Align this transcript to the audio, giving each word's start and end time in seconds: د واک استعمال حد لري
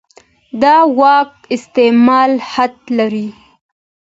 د 0.61 0.63
واک 0.99 1.31
استعمال 1.55 2.31
حد 2.53 2.75
لري 2.97 3.27